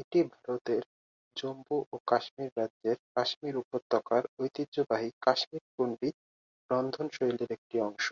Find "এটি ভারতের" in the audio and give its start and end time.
0.00-0.82